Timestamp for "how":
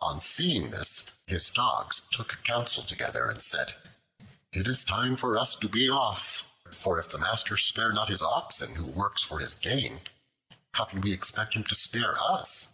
10.74-10.86